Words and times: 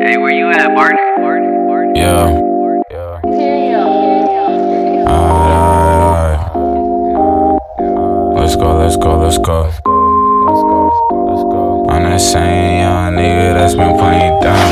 Hey, 0.00 0.16
where 0.16 0.32
you 0.32 0.48
at, 0.50 0.70
Martin? 0.74 0.96
Yeah. 1.96 2.26
Let's 8.38 8.54
go, 8.54 8.78
let's 8.78 8.96
go, 8.96 9.18
let's 9.18 9.38
go. 9.38 9.64
Let's 9.66 11.42
go. 11.42 11.86
I'm 11.90 12.04
that 12.04 12.20
same 12.20 12.78
young 12.78 13.14
nigga 13.14 13.54
that's 13.54 13.74
been 13.74 13.90
you 13.90 14.40
down. 14.40 14.70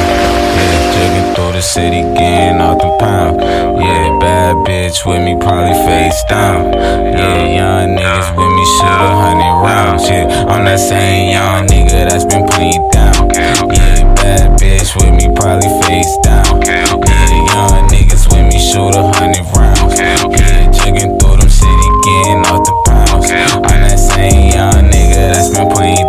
Yeah, 0.55 0.95
jigging 0.95 1.35
through 1.35 1.53
the 1.53 1.61
city, 1.61 2.03
getting 2.15 2.61
out 2.61 2.79
the 2.79 2.97
pound. 3.01 3.41
Yeah, 3.83 4.19
bad 4.21 4.55
bitch 4.65 5.05
with 5.05 5.25
me, 5.25 5.37
probably 5.41 5.75
face 5.87 6.23
down. 6.31 6.73
Yeah, 6.73 7.43
young 7.51 7.97
niggas 7.97 8.31
with 8.31 8.53
me, 8.55 8.65
shoot 8.79 8.87
a 8.87 9.11
hundred 9.27 9.57
rounds. 9.61 10.09
Yeah, 10.09 10.47
I'm 10.49 10.65
that 10.67 10.79
same 10.79 11.33
young 11.33 11.67
nigga 11.67 12.09
that's 12.09 12.25
been 12.25 12.47
you 12.71 12.91
down. 12.93 12.96
Yeah, 14.97 15.05
bad 15.05 15.05
bitch 15.05 15.05
with 15.05 15.15
me, 15.15 15.35
probably 15.35 15.69
face 15.87 16.17
down. 16.23 16.63
Yeah, 16.63 16.87
young 16.87 17.89
niggas 17.89 18.27
with 18.33 18.47
me, 18.47 18.59
shoot 18.59 18.95
a 18.95 19.13
hundred 19.17 19.47
rounds. 19.57 19.99
Yeah, 19.99 20.71
jigging 20.73 21.19
through 21.19 21.37
them 21.37 21.49
city, 21.49 21.89
getting 22.05 22.43
out 22.47 22.65
the 22.65 22.83
pounds. 22.87 23.31
I'm 23.31 23.81
that 23.83 23.99
same 23.99 24.53
young 24.53 24.91
nigga 24.91 25.33
that's 25.33 25.49
been 25.51 25.69
putting 25.69 26.06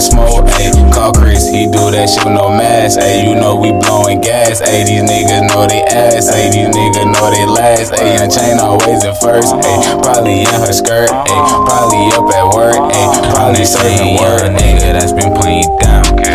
that 0.00 0.08
smoke. 0.08 0.48
Ayy, 0.56 0.72
call 0.92 1.12
Chris, 1.12 1.48
he 1.48 1.66
do 1.66 1.90
that 1.92 2.08
shit 2.08 2.24
with 2.24 2.34
no 2.34 2.48
mask. 2.48 2.98
Ayy, 3.00 3.28
you 3.28 3.34
know 3.34 3.56
we 3.56 3.72
blowing 3.72 4.20
gas. 4.20 4.60
Ayy, 4.62 4.86
these 4.88 5.04
niggas 5.04 5.48
know 5.48 5.66
they 5.68 5.84
ass. 5.84 6.32
Ayy, 6.32 6.52
these 6.52 6.72
niggas 6.72 7.08
know 7.12 7.28
they 7.28 7.44
last. 7.46 7.92
Ayy, 7.92 8.18
your 8.18 8.28
chain 8.28 8.56
always 8.58 9.04
in 9.04 9.14
first. 9.20 9.52
Ayy, 9.54 10.02
probably 10.02 10.40
in 10.40 10.60
her 10.64 10.72
skirt. 10.72 11.10
Ayy, 11.10 11.66
probably 11.68 12.08
up 12.16 12.28
at 12.32 12.46
work. 12.54 12.80
Ayy, 12.80 13.32
probably 13.34 13.64
serving 13.64 14.16
word. 14.16 14.56
Nigga 14.56 14.96
that's 14.96 15.12
been 15.12 15.32
putting 15.36 15.60
you 15.60 15.70
down. 15.80 16.29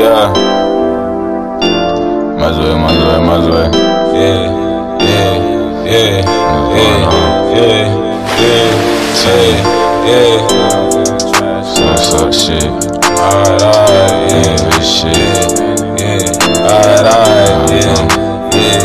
Yeah. 0.00 0.32
Mais 2.38 2.56
way, 2.56 2.74
mais 2.74 2.98
way, 3.04 3.18
mais 3.20 3.46
way. 3.52 3.66
Yeah, 4.16 4.48
yeah, 4.98 5.34
yeah, 5.84 6.24
yeah, 6.74 7.04
yeah, 7.52 7.84
yeah, 8.40 8.70
yeah. 10.08 10.40
What's 11.84 12.14
up, 12.14 12.32
shit? 12.32 12.64
Alright, 13.18 13.60
alright, 13.60 14.30
yeah, 14.30 14.56
this 14.70 14.88
shit. 14.88 15.20
Yeah, 16.00 16.32
alright, 16.64 17.04
alright, 17.04 17.68
yeah, 17.70 18.00
yeah, 18.56 18.80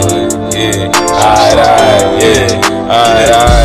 yeah. 0.51 0.91
Alright, 1.15 1.59
alright, 1.63 2.07
yeah, 2.21 2.59
alright, 2.91 3.31
alright, 3.31 3.64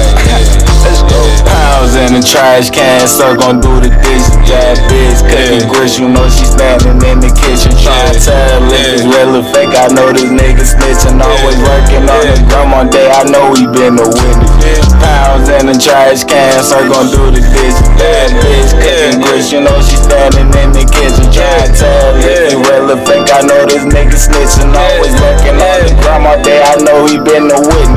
in 2.11 2.19
the 2.19 2.27
trash 2.27 2.75
can, 2.75 3.07
so 3.07 3.39
gon' 3.39 3.63
do 3.63 3.71
the 3.79 3.87
dishes. 4.03 4.35
Bad 4.51 4.83
bitch, 4.91 5.23
cooking 5.31 5.63
grits, 5.71 5.95
you 5.95 6.11
know 6.11 6.27
she 6.27 6.43
standing 6.43 6.99
in 7.07 7.23
the 7.23 7.31
kitchen. 7.31 7.71
Trying 7.79 8.11
to 8.11 8.19
tell 8.19 8.67
if 8.67 8.99
it's 8.99 9.07
real 9.07 9.39
or 9.39 9.47
fake. 9.55 9.71
I 9.79 9.87
know 9.95 10.11
this 10.11 10.27
nigga 10.27 10.67
snitching, 10.67 11.23
always 11.23 11.59
working 11.63 12.03
on 12.11 12.23
the 12.27 12.43
all 12.51 12.87
day. 12.91 13.07
I 13.15 13.23
know 13.31 13.55
he 13.55 13.71
been 13.71 13.95
a 13.95 14.07
witness. 14.11 14.91
Pounds 14.99 15.47
in 15.55 15.71
the 15.71 15.77
trash 15.79 16.27
can, 16.27 16.59
so 16.67 16.83
gon' 16.91 17.15
do 17.15 17.31
the 17.31 17.43
dishes. 17.55 17.79
Bad 17.95 18.35
bitch, 18.43 18.75
cooking 18.75 19.23
grits, 19.23 19.55
you 19.55 19.63
know 19.63 19.79
she 19.79 19.95
standing 19.95 20.51
in 20.51 20.75
the 20.75 20.83
kitchen. 20.91 21.31
Trying 21.31 21.71
to 21.71 21.79
tell 21.79 22.11
if 22.19 22.27
it's 22.27 22.59
real 22.59 22.91
or 22.91 22.99
fake. 23.07 23.31
I 23.31 23.47
know 23.47 23.63
this 23.71 23.87
nigga 23.87 24.19
snitching, 24.19 24.75
always 24.75 25.15
working 25.23 25.63
on 25.63 25.79
the 25.87 25.95
all 26.27 26.43
day. 26.43 26.59
I 26.59 26.75
know 26.83 27.07
he 27.07 27.23
been 27.23 27.47
a 27.55 27.59
witness. 27.71 27.90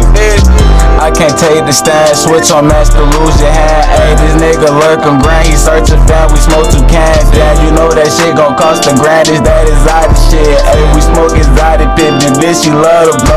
Can't 1.24 1.40
take 1.40 1.64
the 1.64 1.72
stand, 1.72 2.20
switch 2.20 2.52
on 2.52 2.68
master, 2.68 3.00
lose 3.00 3.40
your 3.40 3.48
hand. 3.48 3.88
Ayy, 3.96 4.12
this 4.20 4.36
nigga 4.44 4.68
lurking 4.68 5.24
grand, 5.24 5.48
he 5.48 5.56
searching 5.56 6.04
fan, 6.04 6.28
we 6.28 6.36
smoke 6.36 6.68
two 6.68 6.84
cans. 6.92 7.32
Damn, 7.32 7.64
you 7.64 7.72
know 7.72 7.88
that 7.96 8.12
shit 8.12 8.36
gon' 8.36 8.60
cost 8.60 8.92
a 8.92 8.94
grand, 9.00 9.32
is 9.32 9.40
that 9.40 9.64
exotic 9.64 10.20
shit? 10.20 10.60
Ayy, 10.68 10.84
we 10.92 11.00
smoke 11.00 11.32
exotic 11.32 11.88
this 11.96 12.36
bitch, 12.36 12.68
she 12.68 12.76
love 12.76 13.08
the 13.08 13.16
dick. 13.24 13.33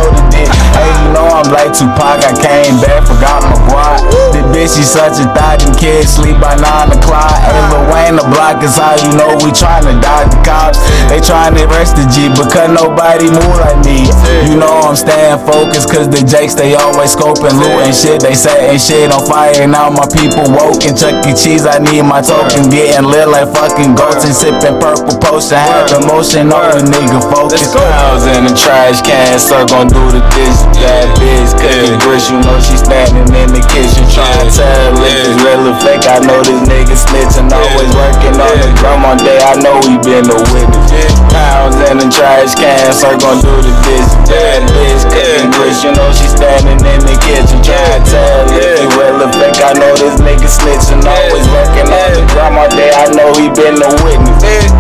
Like 1.57 1.73
Tupac, 1.73 2.21
I 2.21 2.33
came 2.37 2.77
back, 2.85 3.09
forgot 3.09 3.41
my 3.41 3.57
quad. 3.65 4.05
This 4.33 4.45
bitch, 4.53 4.71
she 4.77 4.85
such 4.85 5.17
a 5.17 5.27
thought, 5.33 5.65
them 5.65 5.73
kids 5.73 6.13
sleep 6.13 6.37
by 6.37 6.53
9 6.53 6.93
o'clock. 6.93 7.33
Ayy, 7.49 7.65
Lil 7.73 7.85
Wayne, 7.89 8.17
the 8.21 8.27
block 8.29 8.61
is 8.61 8.77
how 8.77 8.93
you 9.01 9.17
know 9.17 9.33
we 9.41 9.49
tryna 9.57 9.97
dodge 10.05 10.29
the 10.29 10.41
cops. 10.45 10.85
They 11.09 11.21
tryna 11.25 11.65
arrest 11.73 11.97
the 11.97 12.05
G, 12.13 12.29
but 12.29 12.53
because 12.53 12.69
nobody 12.77 13.33
move 13.33 13.57
like 13.57 13.81
me. 13.81 14.05
You 14.45 14.61
know 14.61 14.85
I'm 14.85 14.97
staying 14.97 15.41
focused, 15.49 15.89
cause 15.89 16.13
the 16.13 16.21
Jakes, 16.21 16.53
they 16.53 16.77
always 16.77 17.17
scoping, 17.17 17.57
looting 17.57 17.97
shit. 17.97 18.21
They 18.21 18.37
setting 18.37 18.77
shit 18.77 19.09
on 19.09 19.25
fire, 19.25 19.65
now 19.65 19.89
my 19.89 20.05
people 20.13 20.45
woken. 20.53 20.93
Chuck 20.93 21.25
E. 21.25 21.33
Cheese, 21.33 21.65
I 21.65 21.81
need 21.81 22.05
my 22.05 22.21
token. 22.21 22.69
Getting 22.69 23.09
lit 23.09 23.33
like 23.33 23.49
fucking 23.57 23.97
goats 23.97 24.29
and 24.29 24.37
sipping 24.37 24.77
purple 24.77 25.17
potion. 25.17 25.57
Have 25.57 25.89
emotion 26.05 26.53
on 26.53 26.77
a 26.77 26.85
nigga 26.85 27.21
focus. 27.33 27.73
Pounds 27.73 28.29
in 28.29 28.45
the 28.45 28.55
trash 28.55 29.01
can, 29.01 29.41
so 29.41 29.65
gon' 29.67 29.89
do 29.89 30.05
the 30.13 30.21
dish. 30.37 30.61
Bad 30.77 31.09
bitch, 31.19 31.46
cooking 31.55 31.99
grits, 32.03 32.31
you 32.31 32.39
know 32.43 32.59
she 32.59 32.79
standing 32.79 33.29
in 33.31 33.49
the 33.53 33.63
kitchen. 33.71 34.07
Trying 34.11 34.47
to 34.47 34.49
tell 34.51 34.95
if 34.99 35.29
it's 35.29 35.39
real 35.43 35.71
fake. 35.83 36.07
I 36.09 36.19
know 36.25 36.41
this 36.43 36.63
nigga 36.67 36.97
snitching, 36.97 37.51
always 37.51 37.91
working 37.95 38.37
on 38.39 38.55
the 38.59 38.71
drum 38.79 39.05
all 39.05 39.19
day. 39.19 39.39
I 39.43 39.59
know 39.61 39.79
he 39.85 39.99
been 40.03 40.27
a 40.27 40.39
witness. 40.55 41.13
Pounds 41.31 41.77
in 41.87 41.99
the 41.99 42.09
trash 42.09 42.55
can, 42.55 42.93
so 42.95 43.13
gon' 43.19 43.43
do 43.43 43.55
the 43.61 43.75
dish. 43.85 44.11
Bad 44.31 44.67
bitch, 44.71 45.03
cooking 45.11 45.51
grits, 45.55 45.83
you 45.85 45.93
know 45.93 46.11
she 46.13 46.27
standing 46.31 46.81
in 46.81 47.01
the 47.03 47.17
kitchen. 47.23 47.61
Trying 47.63 48.03
to 48.03 48.11
tell 48.11 48.47
if 48.51 48.83
it's 48.83 48.95
real 48.95 49.21
fake. 49.37 49.61
I 49.63 49.73
know 49.75 49.93
this 49.97 50.21
nigga 50.23 50.49
snitching, 50.49 51.03
always 51.05 51.47
working 51.51 51.89
on 51.91 52.09
the 52.15 52.23
drum 52.31 52.59
all 52.61 52.71
day. 52.71 52.93
I 52.93 53.11
know 53.15 53.33
he 53.35 53.49
been 53.51 53.81
a 53.81 53.91
witness. 54.05 54.76